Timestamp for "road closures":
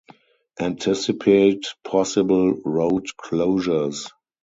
2.65-4.09